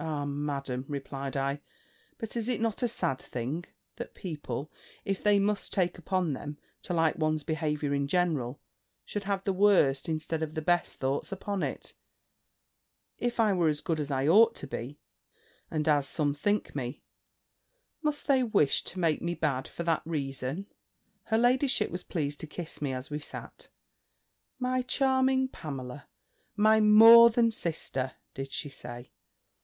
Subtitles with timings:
[0.00, 0.24] "Ah!
[0.24, 1.60] Madam," replied I,
[2.16, 4.72] "but is it not a sad thing, that people,
[5.04, 8.58] if they must take upon them to like one's behaviour in general,
[9.04, 11.92] should have the worst, instead of the best thoughts upon it?
[13.18, 14.98] If I were as good as I ought to be,
[15.70, 17.02] and as some think me,
[18.00, 20.68] must they wish to make me bad for that reason?"
[21.24, 23.68] Her ladyship was pleased to kiss me as we sat.
[24.58, 26.08] "My charming Pamela,
[26.56, 29.10] my more than sister,." (Did she say?)